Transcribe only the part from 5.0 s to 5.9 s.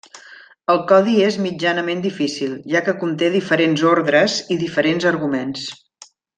arguments.